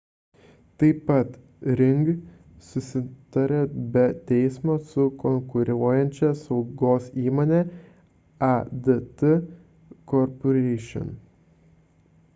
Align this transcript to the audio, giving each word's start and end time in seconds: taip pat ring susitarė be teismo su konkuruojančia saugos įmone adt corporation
taip 0.81 1.01
pat 1.09 1.33
ring 1.79 1.99
susitarė 2.69 3.59
be 3.97 4.05
teismo 4.31 4.77
su 4.93 5.05
konkuruojančia 5.25 6.31
saugos 6.41 7.11
įmone 7.25 7.59
adt 8.51 8.93
corporation 10.15 11.13